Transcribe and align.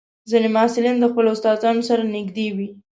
ځینې 0.29 0.47
محصلین 0.55 0.95
د 0.99 1.05
خپلو 1.11 1.29
استادانو 1.35 1.87
سره 1.89 2.03
نږدې 2.15 2.47
وي. 2.57 2.69